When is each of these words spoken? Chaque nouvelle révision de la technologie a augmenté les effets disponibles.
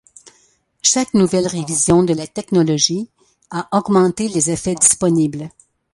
Chaque 0.81 1.13
nouvelle 1.13 1.45
révision 1.45 2.01
de 2.01 2.15
la 2.15 2.25
technologie 2.25 3.11
a 3.51 3.69
augmenté 3.77 4.29
les 4.29 4.49
effets 4.49 4.73
disponibles. 4.73 5.51